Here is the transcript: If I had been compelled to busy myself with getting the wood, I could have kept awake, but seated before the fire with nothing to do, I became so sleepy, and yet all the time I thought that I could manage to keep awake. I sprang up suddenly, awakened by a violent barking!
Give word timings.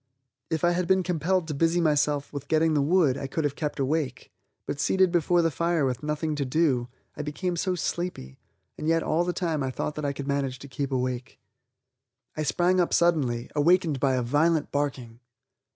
If 0.49 0.63
I 0.63 0.71
had 0.71 0.87
been 0.87 1.03
compelled 1.03 1.47
to 1.47 1.53
busy 1.53 1.79
myself 1.79 2.33
with 2.33 2.47
getting 2.47 2.73
the 2.73 2.81
wood, 2.81 3.19
I 3.19 3.27
could 3.27 3.43
have 3.43 3.55
kept 3.55 3.79
awake, 3.79 4.31
but 4.65 4.79
seated 4.79 5.11
before 5.11 5.43
the 5.43 5.51
fire 5.51 5.85
with 5.85 6.01
nothing 6.01 6.33
to 6.37 6.43
do, 6.43 6.87
I 7.15 7.21
became 7.21 7.55
so 7.55 7.75
sleepy, 7.75 8.39
and 8.79 8.87
yet 8.87 9.03
all 9.03 9.23
the 9.23 9.31
time 9.31 9.61
I 9.61 9.69
thought 9.69 9.93
that 9.93 10.03
I 10.05 10.11
could 10.13 10.27
manage 10.27 10.57
to 10.57 10.67
keep 10.67 10.91
awake. 10.91 11.39
I 12.35 12.41
sprang 12.41 12.79
up 12.79 12.95
suddenly, 12.95 13.51
awakened 13.55 13.99
by 13.99 14.15
a 14.15 14.23
violent 14.23 14.71
barking! 14.71 15.19